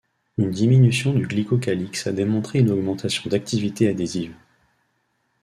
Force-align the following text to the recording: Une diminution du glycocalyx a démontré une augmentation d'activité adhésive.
Une 0.39 0.49
diminution 0.49 1.13
du 1.13 1.27
glycocalyx 1.27 2.07
a 2.07 2.11
démontré 2.11 2.57
une 2.57 2.71
augmentation 2.71 3.29
d'activité 3.29 3.87
adhésive. 3.87 4.33